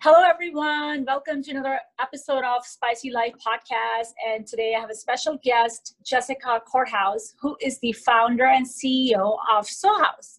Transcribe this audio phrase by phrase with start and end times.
[0.00, 1.04] Hello, everyone.
[1.04, 4.10] Welcome to another episode of Spicy Life Podcast.
[4.28, 9.36] And today I have a special guest, Jessica Courthouse, who is the founder and CEO
[9.52, 10.38] of Sew House,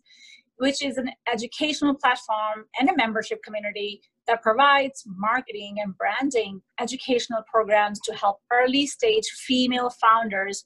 [0.59, 7.44] which is an educational platform and a membership community that provides marketing and branding educational
[7.51, 10.63] programs to help early stage female founders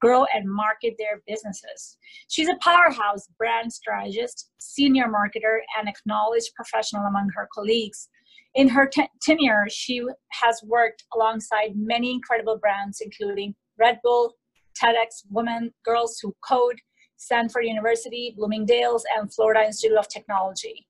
[0.00, 1.96] grow and market their businesses.
[2.26, 8.08] She's a powerhouse brand strategist, senior marketer, and acknowledged professional among her colleagues.
[8.54, 8.90] In her
[9.22, 14.34] tenure, she has worked alongside many incredible brands, including Red Bull,
[14.80, 16.80] TEDx Women, Girls Who Code,
[17.16, 20.86] Stanford University, Bloomingdale's, and Florida Institute of Technology.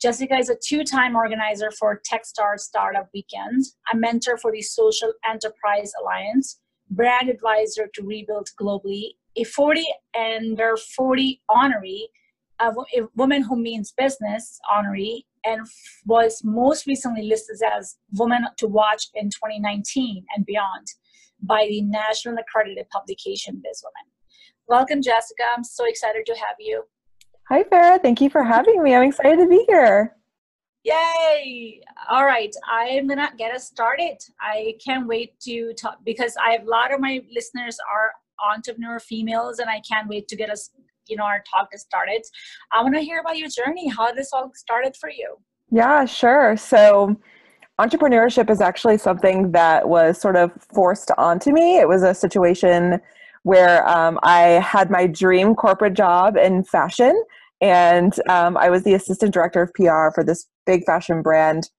[0.00, 5.12] Jessica is a two time organizer for Techstars Startup Weekend, a mentor for the Social
[5.24, 6.60] Enterprise Alliance,
[6.90, 9.84] brand advisor to Rebuild Globally, a 40
[10.18, 12.06] under 40 honoree,
[12.60, 15.66] a, a woman who means business honoree, and
[16.04, 20.86] was most recently listed as Woman to Watch in 2019 and beyond
[21.42, 24.10] by the National Accredited Publication BizWoman.
[24.68, 25.44] Welcome, Jessica.
[25.56, 26.82] I'm so excited to have you.
[27.48, 28.02] Hi, Farah.
[28.02, 28.94] Thank you for having me.
[28.94, 30.16] I'm excited to be here.
[30.82, 31.80] Yay!
[32.08, 34.18] All right, I'm gonna get us started.
[34.40, 38.12] I can't wait to talk because I have a lot of my listeners are
[38.52, 40.70] entrepreneur females, and I can't wait to get us
[41.08, 42.22] you know our talk just started.
[42.72, 45.36] I want to hear about your journey how this all started for you.
[45.70, 46.56] Yeah sure.
[46.56, 47.16] So
[47.80, 51.78] entrepreneurship is actually something that was sort of forced onto me.
[51.78, 53.00] It was a situation
[53.46, 54.40] where um, i
[54.74, 57.14] had my dream corporate job in fashion
[57.60, 61.70] and um, i was the assistant director of pr for this big fashion brand.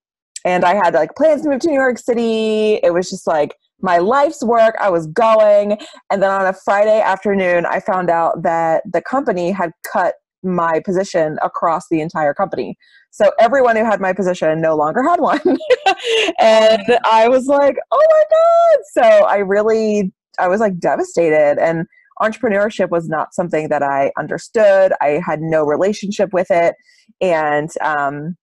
[0.46, 2.76] And i had like plans to move to new york city.
[2.76, 4.76] It was just like my life's work.
[4.80, 5.78] I was going.
[6.10, 10.80] And then on a Friday afternoon, I found out that the company had cut my
[10.86, 12.78] position across the entire company.
[13.12, 15.42] So everyone who had my position no longer had one.
[16.40, 18.84] and I was like, oh my God.
[18.94, 21.58] So I really, I was like devastated.
[21.60, 21.86] And
[22.22, 24.94] entrepreneurship was not something that I understood.
[25.02, 26.76] I had no relationship with it.
[27.22, 28.36] And um,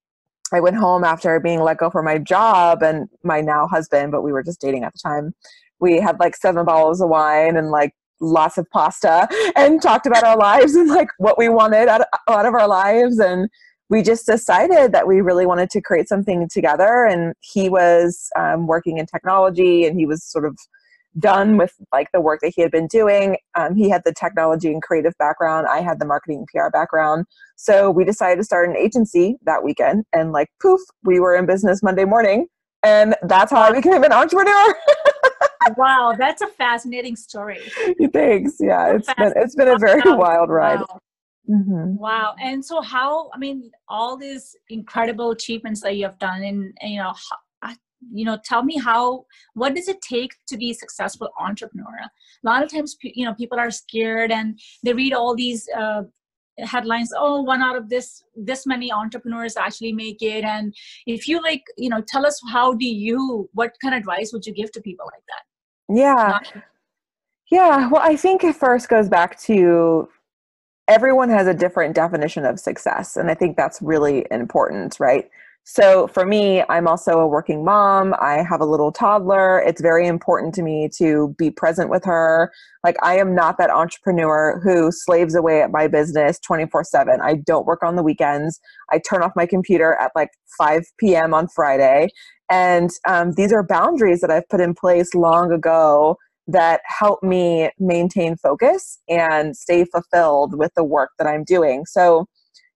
[0.54, 4.22] I went home after being let go from my job and my now husband, but
[4.22, 5.34] we were just dating at the time.
[5.80, 10.24] We had like seven bottles of wine and like lots of pasta and talked about
[10.24, 13.18] our lives and like what we wanted out of, out of our lives.
[13.18, 13.48] And
[13.90, 17.04] we just decided that we really wanted to create something together.
[17.04, 20.56] And he was um, working in technology and he was sort of
[21.18, 23.36] done with like the work that he had been doing.
[23.54, 25.66] Um, he had the technology and creative background.
[25.68, 27.26] I had the marketing and PR background.
[27.56, 31.46] So we decided to start an agency that weekend, and like poof, we were in
[31.46, 32.46] business Monday morning,
[32.82, 34.76] and that's how I became an entrepreneur.
[35.76, 37.60] wow, that's a fascinating story.
[38.12, 38.56] Thanks.
[38.60, 40.80] Yeah, it's been it's been a very wild ride.
[40.80, 41.00] Wow.
[41.48, 41.96] Mm-hmm.
[41.96, 42.34] Wow.
[42.40, 46.98] And so how, I mean, all these incredible achievements that you have done and you
[46.98, 47.12] know,
[48.12, 51.96] you know tell me how what does it take to be a successful entrepreneur?
[52.02, 52.10] A
[52.42, 56.02] lot of times you know people are scared and they read all these uh,
[56.58, 60.44] headlines oh one out of this this many entrepreneurs actually make it.
[60.44, 60.74] And
[61.06, 64.46] if you like you know tell us how do you what kind of advice would
[64.46, 65.96] you give to people like that?
[65.96, 66.28] Yeah.
[66.28, 66.64] Not-
[67.50, 70.08] yeah well i think it first goes back to
[70.88, 75.30] everyone has a different definition of success and i think that's really important right
[75.64, 78.14] so for me, I'm also a working mom.
[78.20, 79.60] I have a little toddler.
[79.60, 82.52] It's very important to me to be present with her.
[82.84, 87.18] Like, I am not that entrepreneur who slaves away at my business 24 7.
[87.22, 88.60] I don't work on the weekends.
[88.90, 91.32] I turn off my computer at like 5 p.m.
[91.32, 92.08] on Friday.
[92.50, 97.70] And um, these are boundaries that I've put in place long ago that help me
[97.78, 101.86] maintain focus and stay fulfilled with the work that I'm doing.
[101.86, 102.26] So,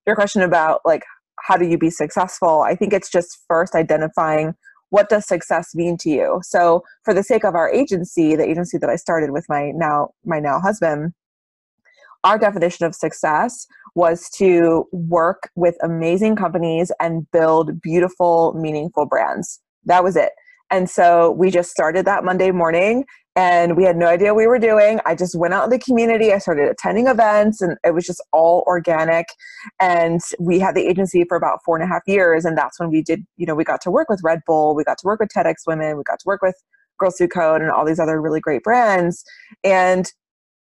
[0.06, 1.02] your question about like
[1.44, 2.62] how do you be successful?
[2.62, 4.54] I think it's just first identifying
[4.90, 6.40] what does success mean to you.
[6.42, 10.10] So for the sake of our agency the agency that i started with my now
[10.24, 11.12] my now husband
[12.24, 19.60] our definition of success was to work with amazing companies and build beautiful meaningful brands.
[19.84, 20.32] That was it
[20.70, 23.04] and so we just started that monday morning
[23.38, 24.98] and we had no idea what we were doing.
[25.06, 26.32] I just went out in the community.
[26.32, 29.26] I started attending events, and it was just all organic.
[29.78, 32.90] And we had the agency for about four and a half years, and that's when
[32.90, 33.24] we did.
[33.36, 35.54] You know, we got to work with Red Bull, we got to work with TEDx
[35.68, 36.56] Women, we got to work with
[36.98, 39.22] Girls Who Code, and all these other really great brands.
[39.62, 40.10] And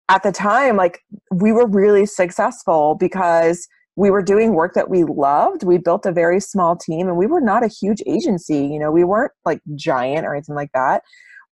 [0.08, 1.00] at the time, like
[1.30, 5.64] we were really successful because we were doing work that we loved.
[5.64, 8.66] We built a very small team, and we were not a huge agency.
[8.66, 11.02] You know, we weren't like giant or anything like that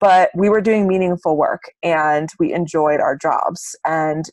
[0.01, 4.25] but we were doing meaningful work and we enjoyed our jobs and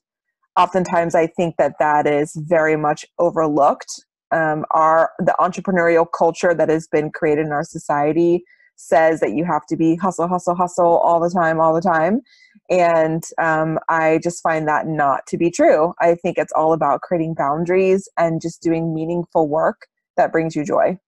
[0.57, 6.69] oftentimes i think that that is very much overlooked um, our the entrepreneurial culture that
[6.69, 8.43] has been created in our society
[8.75, 12.21] says that you have to be hustle, hustle, hustle all the time, all the time.
[12.69, 15.93] And um, I just find that not to be true.
[15.99, 19.87] I think it's all about creating boundaries and just doing meaningful work
[20.17, 20.99] that brings you joy.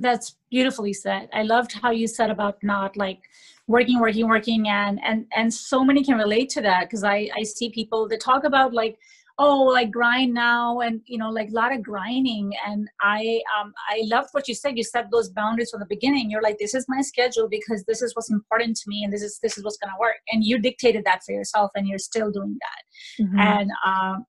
[0.00, 1.28] That's beautifully said.
[1.32, 3.20] I loved how you said about not like
[3.66, 7.42] working, working, working, and and and so many can relate to that because I I
[7.44, 8.98] see people that talk about like
[9.42, 12.52] oh like grind now and you know like a lot of grinding.
[12.66, 14.76] And i um i loved what you said.
[14.76, 16.30] You set those boundaries from the beginning.
[16.30, 19.22] You're like this is my schedule because this is what's important to me and this
[19.22, 20.16] is this is what's going to work.
[20.30, 23.24] And you dictated that for yourself and you're still doing that.
[23.24, 23.38] Mm-hmm.
[23.38, 24.24] and um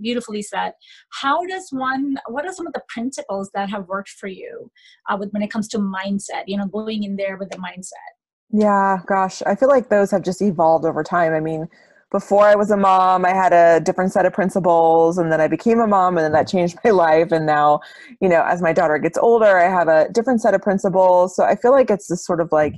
[0.00, 0.72] beautifully said.
[1.10, 4.70] How does one what are some of the principles that have worked for you
[5.08, 8.10] uh, with when it comes to mindset you know going in there with the mindset?
[8.50, 9.42] Yeah gosh.
[9.46, 11.32] I feel like those have just evolved over time.
[11.32, 11.68] I mean
[12.10, 15.48] before I was a mom, I had a different set of principles, and then I
[15.48, 17.32] became a mom, and then that changed my life.
[17.32, 17.80] And now,
[18.20, 21.36] you know, as my daughter gets older, I have a different set of principles.
[21.36, 22.74] So I feel like it's this sort of like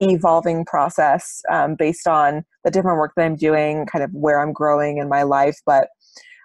[0.00, 4.52] evolving process um, based on the different work that I'm doing, kind of where I'm
[4.52, 5.56] growing in my life.
[5.64, 5.88] But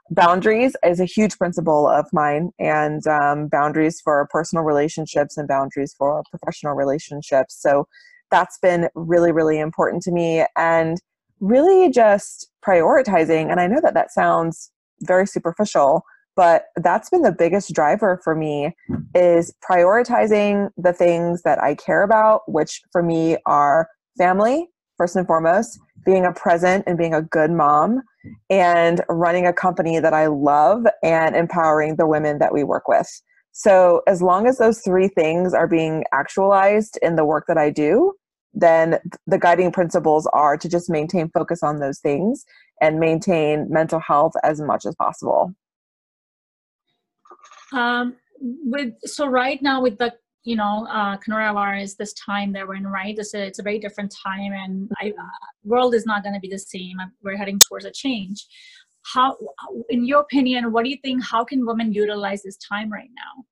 [0.09, 5.93] boundaries is a huge principle of mine, and um, boundaries for personal relationships and boundaries
[5.97, 7.61] for professional relationships.
[7.61, 7.87] So
[8.29, 10.45] that's been really, really important to me.
[10.55, 10.97] And
[11.41, 14.71] really just prioritizing and i know that that sounds
[15.01, 16.03] very superficial
[16.35, 18.73] but that's been the biggest driver for me
[19.13, 25.25] is prioritizing the things that i care about which for me are family first and
[25.27, 28.01] foremost being a present and being a good mom
[28.49, 33.09] and running a company that i love and empowering the women that we work with.
[33.51, 37.69] So as long as those three things are being actualized in the work that i
[37.69, 38.13] do
[38.53, 42.45] then the guiding principles are to just maintain focus on those things
[42.81, 45.53] and maintain mental health as much as possible.
[47.73, 50.13] Um, with so right now with the
[50.43, 53.17] you know uh, coronavirus this time that we're in right?
[53.17, 56.39] It's a, it's a very different time and I, uh, world is not going to
[56.39, 56.97] be the same.
[57.23, 58.45] We're heading towards a change.
[59.13, 59.37] How
[59.89, 63.45] in your opinion what do you think how can women utilize this time right now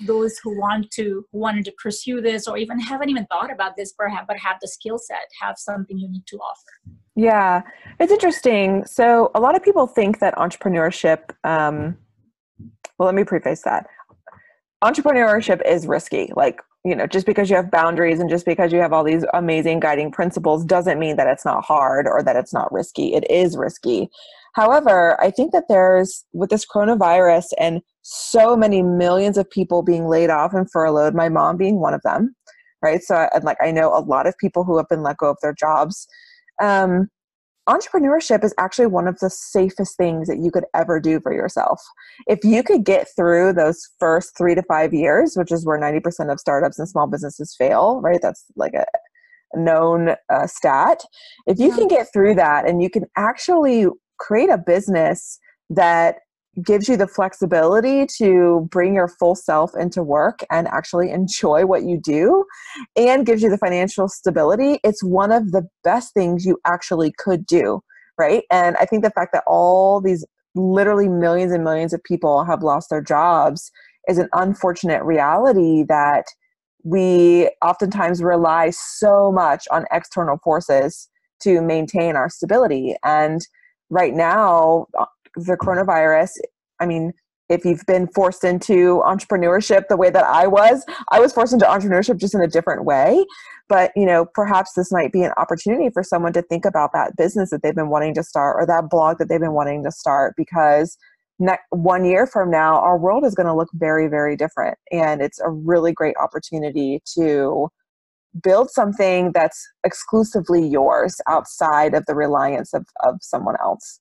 [0.00, 3.92] those who want to wanted to pursue this or even haven't even thought about this
[3.92, 6.96] perhaps but have the skill set have something you need to offer.
[7.14, 7.62] Yeah
[8.00, 8.84] it's interesting.
[8.84, 11.96] So a lot of people think that entrepreneurship um,
[12.98, 13.86] well let me preface that.
[14.82, 16.32] Entrepreneurship is risky.
[16.34, 19.24] Like you know just because you have boundaries and just because you have all these
[19.34, 23.14] amazing guiding principles doesn't mean that it's not hard or that it's not risky.
[23.14, 24.10] It is risky
[24.56, 30.06] however i think that there's with this coronavirus and so many millions of people being
[30.06, 32.36] laid off and furloughed, my mom being one of them,
[32.80, 33.02] right?
[33.02, 35.38] So, and like I know a lot of people who have been let go of
[35.42, 36.06] their jobs.
[36.62, 37.08] Um,
[37.68, 41.82] entrepreneurship is actually one of the safest things that you could ever do for yourself.
[42.28, 46.30] If you could get through those first three to five years, which is where 90%
[46.30, 48.20] of startups and small businesses fail, right?
[48.22, 48.86] That's like a
[49.58, 51.02] known uh, stat.
[51.48, 53.86] If you can get through that and you can actually
[54.18, 55.38] create a business
[55.70, 56.16] that
[56.64, 61.84] gives you the flexibility to bring your full self into work and actually enjoy what
[61.84, 62.44] you do
[62.96, 67.44] and gives you the financial stability, it's one of the best things you actually could
[67.46, 67.80] do,
[68.18, 68.44] right?
[68.50, 70.24] And I think the fact that all these
[70.54, 73.70] literally millions and millions of people have lost their jobs
[74.08, 76.24] is an unfortunate reality that
[76.84, 81.08] we oftentimes rely so much on external forces
[81.42, 82.96] to maintain our stability.
[83.04, 83.40] And
[83.90, 86.30] right now, uh, the coronavirus
[86.80, 87.12] i mean
[87.48, 91.66] if you've been forced into entrepreneurship the way that i was i was forced into
[91.66, 93.24] entrepreneurship just in a different way.
[93.68, 97.16] But you know perhaps this might be an opportunity for someone to think about that
[97.16, 99.90] business that they've been wanting to start or that blog that they've been wanting to
[99.90, 100.96] start because
[101.38, 104.78] ne- one year from now our world is going to look very very different.
[104.92, 107.68] And it's a really great opportunity to
[108.42, 114.00] build something that's exclusively yours outside of the reliance of, of someone else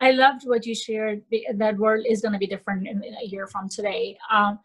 [0.00, 1.22] I loved what you shared.
[1.54, 4.18] That world is going to be different in a year from today.
[4.30, 4.58] Um,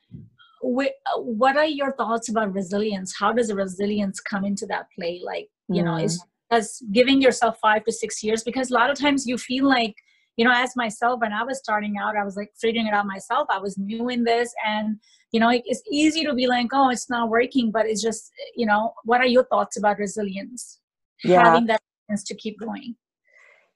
[0.61, 3.13] what are your thoughts about resilience?
[3.17, 5.21] How does resilience come into that play?
[5.23, 5.85] Like, you mm.
[5.85, 8.43] know, is as giving yourself five to six years?
[8.43, 9.95] Because a lot of times you feel like,
[10.35, 13.07] you know, as myself, when I was starting out, I was like figuring it out
[13.07, 13.47] myself.
[13.49, 14.97] I was new in this, and
[15.31, 18.65] you know, it's easy to be like, oh, it's not working, but it's just, you
[18.65, 20.79] know, what are your thoughts about resilience?
[21.23, 21.43] Yeah.
[21.43, 22.95] Having that sense to keep going.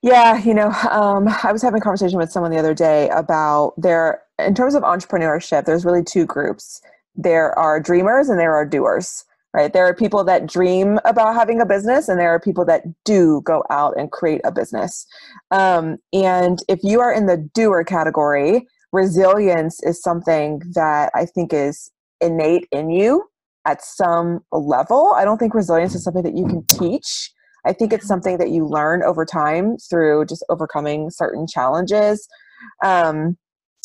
[0.02, 3.74] Yeah, you know, um, I was having a conversation with someone the other day about
[3.78, 6.82] there, in terms of entrepreneurship, there's really two groups.
[7.16, 9.72] There are dreamers and there are doers, right?
[9.72, 13.42] There are people that dream about having a business and there are people that do
[13.46, 15.08] go out and create a business.
[15.52, 21.54] Um, and if you are in the doer category, resilience is something that I think
[21.54, 23.26] is innate in you
[23.68, 25.14] at some level.
[25.16, 27.32] I don't think resilience is something that you can teach.
[27.66, 32.28] I think it's something that you learn over time through just overcoming certain challenges.
[32.84, 33.38] Um,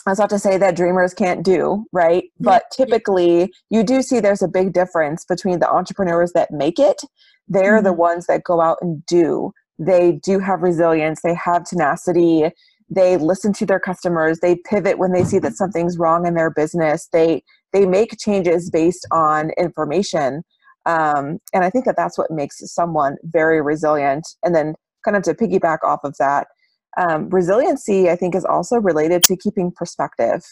[0.06, 2.24] that's not to say that dreamers can't do, right?
[2.38, 7.02] But typically, you do see there's a big difference between the entrepreneurs that make it.
[7.48, 7.84] They're mm-hmm.
[7.84, 9.52] the ones that go out and do.
[9.78, 12.50] They do have resilience, they have tenacity,
[12.90, 16.50] they listen to their customers, they pivot when they see that something's wrong in their
[16.50, 17.09] business.
[17.12, 17.42] They
[17.73, 20.42] they make changes based on information.
[20.87, 24.26] Um, and I think that that's what makes someone very resilient.
[24.42, 26.49] And then, kind of to piggyback off of that,
[27.00, 30.42] um, resiliency, I think, is also related to keeping perspective.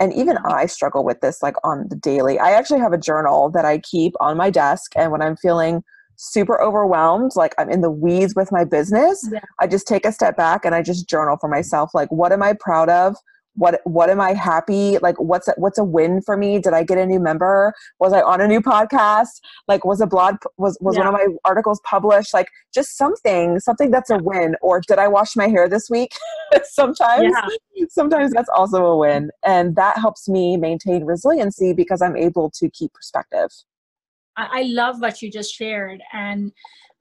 [0.00, 0.38] And even.
[0.46, 2.38] I struggle with this like on the daily.
[2.38, 4.92] I actually have a journal that I keep on my desk.
[4.96, 5.82] And when I'm feeling
[6.18, 9.40] super overwhelmed, like I'm in the weeds with my business, yeah.
[9.60, 11.94] I just take a step back and I just journal for myself.
[11.94, 13.16] Like, what am I proud of?
[13.58, 16.82] what what am i happy like what's a, what's a win for me did i
[16.82, 20.78] get a new member was i on a new podcast like was a blog was
[20.80, 21.04] was yeah.
[21.04, 25.08] one of my articles published like just something something that's a win or did i
[25.08, 26.12] wash my hair this week
[26.64, 27.32] sometimes
[27.74, 27.86] yeah.
[27.88, 32.70] sometimes that's also a win and that helps me maintain resiliency because i'm able to
[32.70, 33.50] keep perspective
[34.38, 36.52] I, I love what you just shared and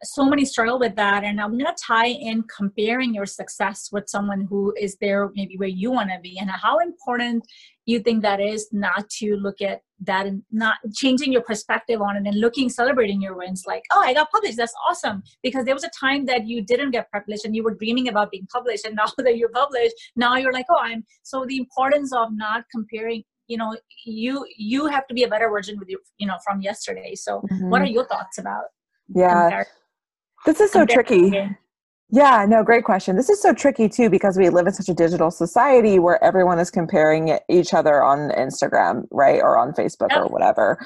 [0.04, 4.08] so many struggle with that and i'm going to tie in comparing your success with
[4.08, 7.44] someone who is there maybe where you want to be and how important
[7.86, 12.16] you think that is not to look at that and not changing your perspective on
[12.16, 15.74] it and looking celebrating your wins like oh i got published that's awesome because there
[15.74, 18.86] was a time that you didn't get published and you were dreaming about being published
[18.86, 22.64] and now that you're published now you're like oh i'm so the importance of not
[22.72, 23.76] comparing you know
[24.06, 27.42] you you have to be a better version with you you know from yesterday so
[27.52, 27.70] mm-hmm.
[27.70, 28.66] what are your thoughts about
[29.14, 29.64] yeah
[30.46, 31.34] this is so tricky.
[32.10, 33.18] Yeah, no, great question.
[33.18, 36.58] This is so tricky too because we live in such a digital society where everyone
[36.58, 39.42] is comparing each other on Instagram, right?
[39.42, 40.80] Or on Facebook or whatever.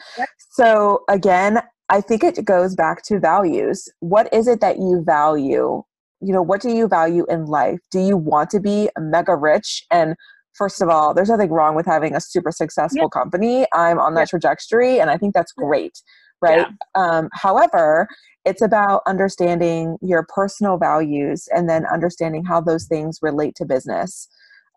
[0.50, 3.88] So, again, I think it goes back to values.
[4.00, 5.84] What is it that you value?
[6.22, 7.80] You know, what do you value in life?
[7.92, 9.86] Do you want to be mega rich?
[9.92, 10.16] And
[10.54, 13.12] first of all, there's nothing wrong with having a super successful yep.
[13.12, 13.66] company.
[13.74, 16.02] I'm on that trajectory and I think that's great,
[16.42, 16.68] right?
[16.68, 16.74] Yeah.
[16.96, 18.08] Um, however,
[18.46, 24.28] it's about understanding your personal values and then understanding how those things relate to business.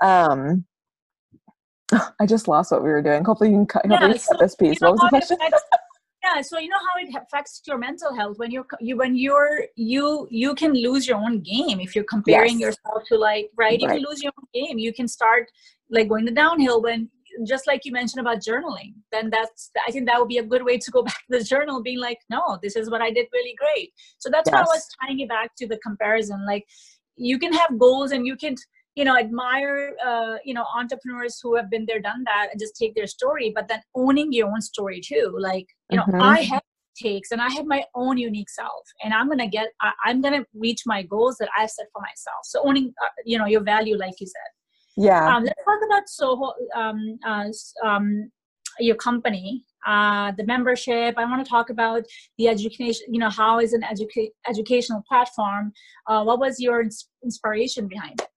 [0.03, 0.65] Um,
[2.21, 3.25] I just lost what we were doing.
[3.25, 4.81] Hopefully, you can cut, yeah, so, cut this piece.
[4.81, 5.59] You know, what was the question?
[6.25, 9.67] Yeah, so you know how it affects your mental health when you're you when you're
[9.77, 12.61] you you can lose your own game if you're comparing yes.
[12.61, 13.81] yourself to like right.
[13.83, 13.83] right.
[13.83, 15.51] If you lose your own game, you can start
[15.91, 17.11] like going the downhill when
[17.47, 20.65] just like you mentioned about journaling then that's i think that would be a good
[20.65, 23.27] way to go back to the journal being like no this is what i did
[23.33, 24.55] really great so that's yes.
[24.55, 26.65] why i was tying it back to the comparison like
[27.17, 28.55] you can have goals and you can
[28.95, 32.77] you know admire uh, you know entrepreneurs who have been there done that and just
[32.77, 36.23] take their story but then owning your own story too like you know mm-hmm.
[36.23, 36.63] i have
[36.97, 40.45] takes and i have my own unique self and i'm gonna get I, am gonna
[40.55, 43.97] reach my goals that i've set for myself so owning uh, you know your value
[43.97, 44.51] like you said
[44.97, 45.35] yeah.
[45.35, 47.49] Um, let's talk about Soho, um, uh,
[47.85, 48.31] um,
[48.79, 51.17] your company, uh, the membership.
[51.17, 52.05] I want to talk about
[52.39, 53.07] the education.
[53.11, 55.73] You know, how is an educa- educational platform?
[56.07, 58.29] Uh, what was your ins- inspiration behind it?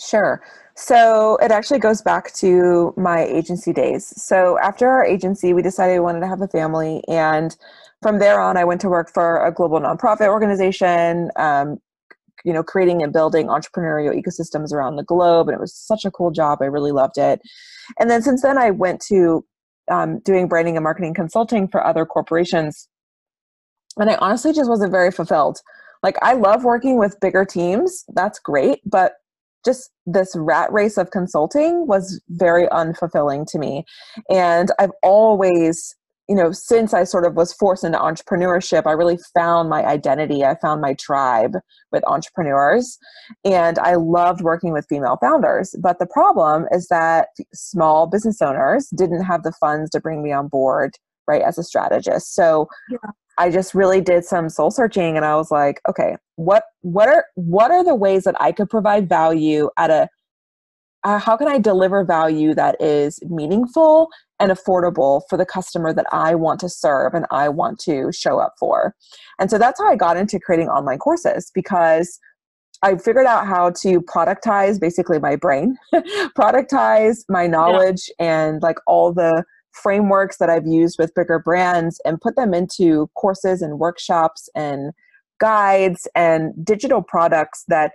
[0.00, 0.42] Sure.
[0.76, 4.14] So it actually goes back to my agency days.
[4.16, 7.02] So after our agency, we decided we wanted to have a family.
[7.06, 7.54] And
[8.00, 11.78] from there on, I went to work for a global nonprofit organization, um,
[12.44, 16.10] you know creating and building entrepreneurial ecosystems around the globe and it was such a
[16.10, 17.40] cool job i really loved it
[17.98, 19.44] and then since then i went to
[19.90, 22.88] um, doing branding and marketing consulting for other corporations
[23.98, 25.58] and i honestly just wasn't very fulfilled
[26.02, 29.14] like i love working with bigger teams that's great but
[29.64, 33.84] just this rat race of consulting was very unfulfilling to me
[34.30, 35.94] and i've always
[36.30, 40.44] you know, since I sort of was forced into entrepreneurship, I really found my identity.
[40.44, 41.56] I found my tribe
[41.90, 42.98] with entrepreneurs.
[43.44, 45.74] And I loved working with female founders.
[45.82, 50.30] But the problem is that small business owners didn't have the funds to bring me
[50.30, 50.92] on board,
[51.30, 52.34] right, as a strategist.
[52.34, 52.98] So yeah.
[53.38, 57.24] I just really did some soul searching and I was like, okay, what what are
[57.34, 60.08] what are the ways that I could provide value at a
[61.02, 64.08] uh, how can I deliver value that is meaningful
[64.38, 68.38] and affordable for the customer that I want to serve and I want to show
[68.38, 68.94] up for?
[69.38, 72.18] And so that's how I got into creating online courses because
[72.82, 75.76] I figured out how to productize basically my brain,
[76.38, 78.48] productize my knowledge yeah.
[78.48, 83.08] and like all the frameworks that I've used with bigger brands and put them into
[83.14, 84.92] courses and workshops and
[85.40, 87.92] guides and digital products that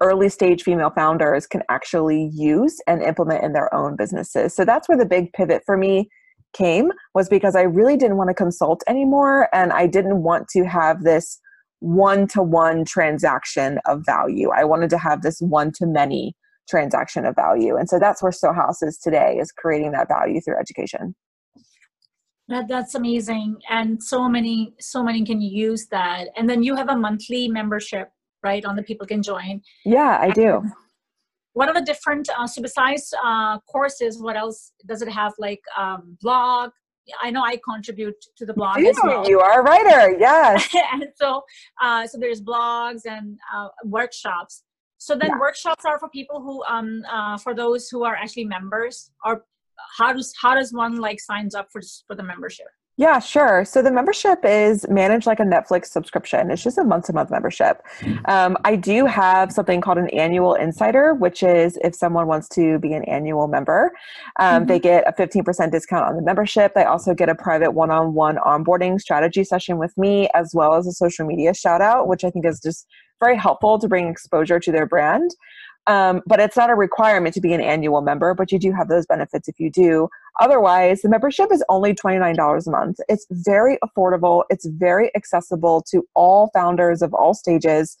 [0.00, 4.54] early stage female founders can actually use and implement in their own businesses.
[4.54, 6.08] So that's where the big pivot for me
[6.52, 10.64] came was because I really didn't want to consult anymore and I didn't want to
[10.64, 11.40] have this
[11.80, 14.50] one to one transaction of value.
[14.50, 16.34] I wanted to have this one to many
[16.68, 17.76] transaction of value.
[17.76, 21.14] And so that's where Sew House is today is creating that value through education.
[22.48, 23.56] That that's amazing.
[23.68, 26.28] And so many, so many can use that.
[26.36, 28.10] And then you have a monthly membership,
[28.42, 28.64] right?
[28.64, 29.62] On the people can join.
[29.84, 30.62] Yeah, I do.
[31.56, 35.62] what are the different uh, so besides uh, courses what else does it have like
[35.78, 36.70] um, blog
[37.22, 39.28] I know I contribute to the blog you, as well.
[39.28, 40.68] You are a writer, yes.
[40.92, 41.42] and so,
[41.80, 44.64] uh, so there's blogs and uh, workshops.
[44.98, 45.38] So then yeah.
[45.38, 49.44] workshops are for people who, um, uh, for those who are actually members, or
[49.98, 52.66] how does how does one like signs up for for the membership?
[52.98, 53.66] Yeah, sure.
[53.66, 56.50] So the membership is managed like a Netflix subscription.
[56.50, 57.82] It's just a month to month membership.
[58.24, 62.78] Um, I do have something called an annual insider, which is if someone wants to
[62.78, 63.92] be an annual member,
[64.40, 64.68] um, mm-hmm.
[64.68, 66.72] they get a 15% discount on the membership.
[66.74, 70.72] They also get a private one on one onboarding strategy session with me, as well
[70.72, 72.86] as a social media shout out, which I think is just
[73.20, 75.30] very helpful to bring exposure to their brand.
[75.88, 78.88] Um, but it's not a requirement to be an annual member, but you do have
[78.88, 80.08] those benefits if you do.
[80.40, 82.98] Otherwise, the membership is only $29 a month.
[83.08, 87.96] It's very affordable, it's very accessible to all founders of all stages.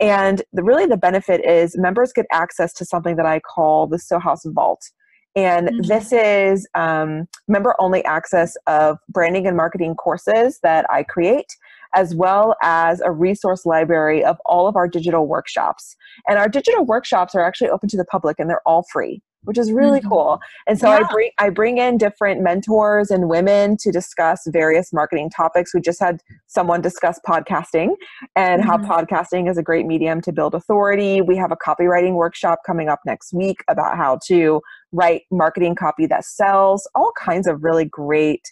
[0.00, 3.98] And the, really, the benefit is members get access to something that I call the
[3.98, 4.90] Sew House Vault.
[5.36, 5.82] And mm-hmm.
[5.82, 11.54] this is um, member only access of branding and marketing courses that I create
[11.96, 15.96] as well as a resource library of all of our digital workshops.
[16.28, 19.58] And our digital workshops are actually open to the public and they're all free which
[19.58, 20.08] is really mm-hmm.
[20.08, 20.40] cool.
[20.66, 20.96] And so yeah.
[20.98, 25.72] I bring I bring in different mentors and women to discuss various marketing topics.
[25.72, 27.94] We just had someone discuss podcasting
[28.34, 28.68] and mm-hmm.
[28.68, 31.20] how podcasting is a great medium to build authority.
[31.20, 34.60] We have a copywriting workshop coming up next week about how to
[34.92, 36.88] write marketing copy that sells.
[36.94, 38.42] All kinds of really great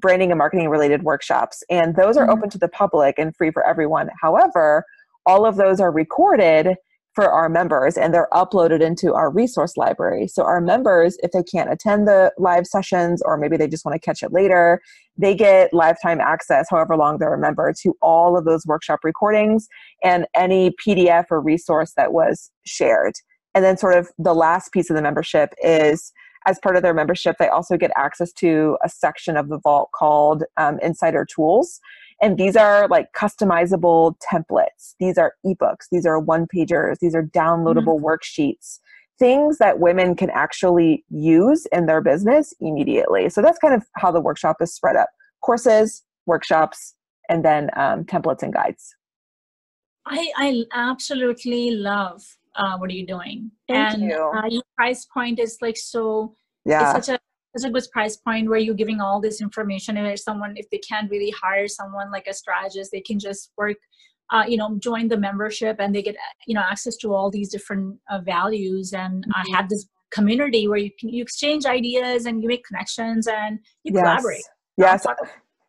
[0.00, 1.62] branding and marketing related workshops.
[1.70, 2.38] And those are mm-hmm.
[2.38, 4.10] open to the public and free for everyone.
[4.20, 4.84] However,
[5.26, 6.76] all of those are recorded
[7.14, 10.28] for our members and they're uploaded into our resource library.
[10.28, 14.00] So our members, if they can't attend the live sessions or maybe they just want
[14.00, 14.80] to catch it later,
[15.16, 19.66] they get lifetime access, however long they're a member, to all of those workshop recordings
[20.04, 23.14] and any PDF or resource that was shared.
[23.54, 26.12] And then sort of the last piece of the membership is
[26.46, 29.90] as part of their membership, they also get access to a section of the vault
[29.94, 31.80] called um, Insider Tools.
[32.22, 34.94] And these are like customizable templates.
[34.98, 35.86] These are ebooks.
[35.90, 36.98] These are one pagers.
[37.00, 38.06] These are downloadable mm-hmm.
[38.06, 38.78] worksheets,
[39.18, 43.28] things that women can actually use in their business immediately.
[43.30, 45.08] So that's kind of how the workshop is spread up
[45.42, 46.94] courses, workshops,
[47.28, 48.94] and then um, templates and guides.
[50.06, 52.22] I, I absolutely love
[52.60, 53.50] uh, what are you doing?
[53.68, 54.32] Thank and you.
[54.36, 56.34] Uh, your price point is like so.
[56.64, 56.96] Yeah.
[56.96, 57.20] It's such a
[57.56, 60.68] such a good price point where you're giving all this information and if someone if
[60.70, 63.76] they can't really hire someone like a strategist they can just work
[64.30, 66.14] uh, you know join the membership and they get
[66.46, 69.52] you know access to all these different uh, values and mm-hmm.
[69.52, 73.92] have this community where you can you exchange ideas and you make connections and you
[73.92, 74.00] yes.
[74.00, 74.44] collaborate
[74.76, 75.04] yes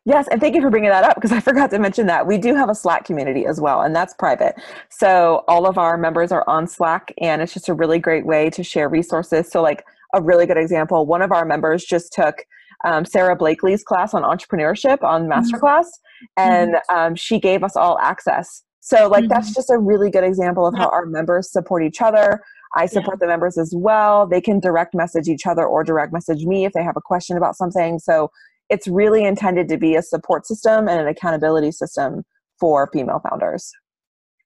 [0.04, 2.26] Yes, and thank you for bringing that up because I forgot to mention that.
[2.26, 4.56] We do have a Slack community as well, and that's private.
[4.90, 8.50] So all of our members are on Slack, and it's just a really great way
[8.50, 9.50] to share resources.
[9.50, 9.84] So, like
[10.14, 12.44] a really good example, one of our members just took
[12.84, 15.32] um, Sara Blakely's class on entrepreneurship on mm-hmm.
[15.32, 16.26] Masterclass, mm-hmm.
[16.36, 18.64] and um, she gave us all access.
[18.80, 19.32] So, like, mm-hmm.
[19.32, 22.42] that's just a really good example of how our members support each other.
[22.74, 23.26] I support yeah.
[23.26, 24.26] the members as well.
[24.26, 27.36] They can direct message each other or direct message me if they have a question
[27.36, 27.98] about something.
[27.98, 28.30] So
[28.72, 32.24] it's really intended to be a support system and an accountability system
[32.58, 33.70] for female founders.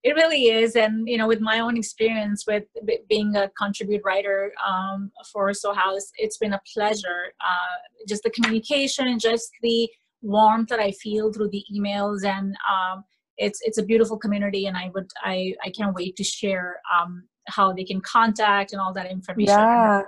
[0.02, 2.64] It really is and you know with my own experience with
[3.08, 8.30] being a contribute writer um, for Sew House it's been a pleasure uh, just the
[8.30, 9.88] communication just the
[10.22, 13.02] warmth that i feel through the emails and um,
[13.36, 17.24] it's it's a beautiful community and i would i i can't wait to share um,
[17.48, 19.58] how they can contact and all that information.
[19.58, 20.02] Yeah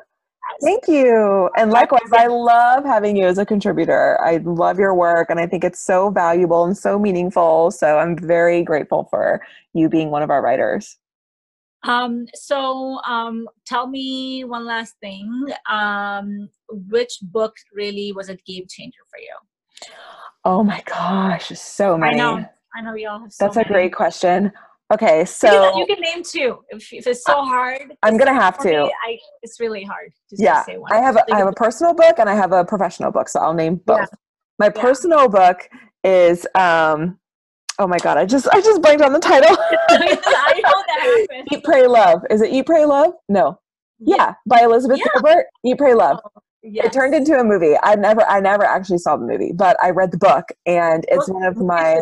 [0.63, 1.51] Thank you.
[1.57, 4.21] And likewise, I love having you as a contributor.
[4.21, 7.71] I love your work and I think it's so valuable and so meaningful.
[7.71, 9.41] So I'm very grateful for
[9.73, 10.97] you being one of our writers.
[11.85, 15.47] Um, so um, tell me one last thing.
[15.71, 19.89] Um, which book really was a game changer for you?
[20.45, 22.21] Oh my gosh, so many.
[22.21, 22.45] I know.
[22.75, 23.69] I know we all have so That's many.
[23.69, 24.53] a great question.
[24.93, 26.65] Okay, so you can, you can name two.
[26.71, 28.69] If, if, it's so hard, I'm gonna have to.
[28.69, 30.13] Me, I, it's really hard.
[30.31, 33.29] yeah, I have a, I have a personal book and I have a professional book,
[33.29, 33.99] so I'll name both.
[34.01, 34.07] Yeah.
[34.59, 35.69] My personal book
[36.05, 37.19] is um,
[37.79, 39.55] oh my god, I just I just blanked on the title.
[39.91, 41.49] I know that happened.
[41.53, 42.23] Eat, Pray, Love.
[42.31, 43.13] Is it Eat, Pray, Love?
[43.29, 43.61] No.
[43.99, 45.07] Yeah, by Elizabeth Yeah.
[45.15, 45.47] Gilbert.
[45.67, 46.19] Eat, Pray, Love.
[46.63, 46.87] Yes.
[46.87, 47.75] It turned into a movie.
[47.83, 51.27] I never I never actually saw the movie, but I read the book and it's
[51.27, 52.01] Book- one of my.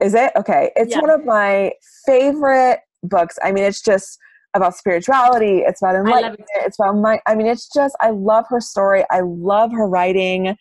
[0.00, 0.32] Is it?
[0.36, 0.70] Okay.
[0.76, 1.00] It's Yeah.
[1.00, 1.72] one of my
[2.04, 3.38] favorite books.
[3.42, 4.18] I mean, it's just
[4.54, 5.58] about spirituality.
[5.58, 6.46] It's about love it.
[6.56, 9.04] It's about my I mean, it's just I love her story.
[9.10, 10.56] I love her writing.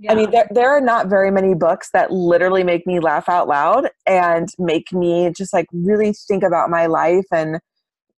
[0.00, 0.12] Yeah.
[0.12, 3.48] I mean, there, there are not very many books that literally make me laugh out
[3.48, 7.58] loud and make me just like really think about my life and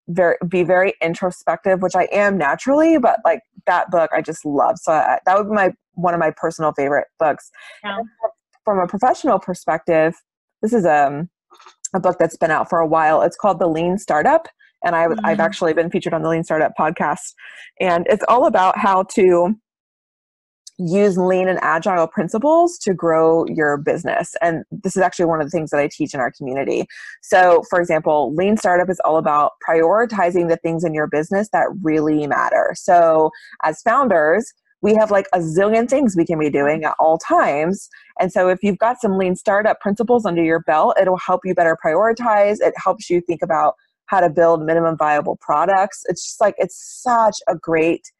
[0.08, 2.98] very be very introspective, which I am naturally.
[2.98, 4.76] But like that book, I just love.
[4.78, 7.50] So I, that would be my one of my personal favorite books.
[7.82, 7.98] Yeah.
[8.64, 10.14] From a professional perspective,
[10.62, 11.28] this is um,
[11.94, 13.22] a book that's been out for a while.
[13.22, 14.46] It's called The Lean Startup.
[14.84, 15.44] And I, I've Mhm.
[15.44, 17.34] actually been featured on the Lean Startup podcast.
[17.80, 19.54] And it's all about how to
[20.78, 24.34] use lean and agile principles to grow your business.
[24.40, 26.86] And this is actually one of the things that I teach in our community.
[27.20, 31.66] So, for example, lean startup is all about prioritizing the things in your business that
[31.82, 32.72] really matter.
[32.74, 33.30] So,
[33.62, 34.50] as founders,
[34.82, 37.88] we have like a zillion things we can be doing at all times.
[38.18, 41.54] And so, if you've got some lean startup principles under your belt, it'll help you
[41.54, 42.56] better prioritize.
[42.60, 43.74] It helps you think about
[44.06, 46.02] how to build minimum viable products.
[46.08, 48.10] It's just like, it's such a great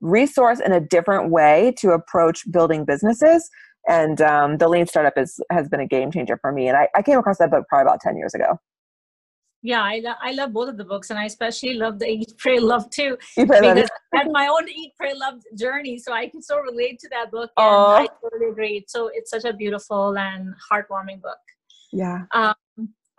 [0.00, 3.48] resource in a different way to approach building businesses.
[3.86, 6.68] And um, the lean startup is has been a game changer for me.
[6.68, 8.58] And I, I came across that book probably about 10 years ago.
[9.62, 12.32] Yeah, I, lo- I love both of the books, and I especially love the Eat,
[12.38, 13.16] Pray, Love too.
[13.36, 16.28] You put that in- because I had my own Eat, Pray, Love journey, so I
[16.28, 17.50] can so relate to that book.
[17.56, 17.66] And.
[17.66, 18.84] I totally agree.
[18.88, 21.38] So it's such a beautiful and heartwarming book.
[21.92, 22.24] yeah.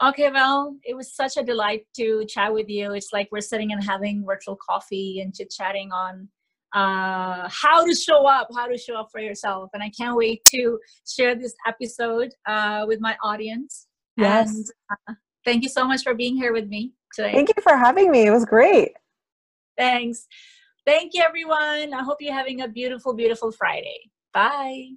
[0.02, 2.94] Okay, well, it was such a delight to chat with you.
[2.94, 6.30] It's like we're sitting and having virtual coffee and chit chatting on
[6.74, 9.72] uh, how to show up, how to show up for yourself.
[9.74, 13.88] And I can't wait to share this episode uh, with my audience.
[14.16, 14.54] Yes.
[14.56, 14.66] And
[15.10, 15.14] uh,
[15.50, 17.34] thank you so much for being here with me today.
[17.34, 18.28] Thank you for having me.
[18.28, 18.92] It was great.
[19.78, 20.28] Thanks.
[20.86, 21.94] Thank you, everyone.
[21.94, 24.12] I hope you're having a beautiful, beautiful Friday.
[24.34, 24.90] Bye.